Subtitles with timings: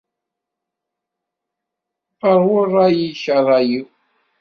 [2.37, 3.87] Ṛwu ṛṛay-ik, a ṛṛay-iw.